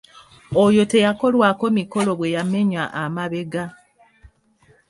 Oyo 0.63 0.83
teyakolwako 0.91 1.65
mikolo 1.77 2.11
bwe 2.19 2.33
yamenya 2.35 2.83
amabega. 3.03 3.63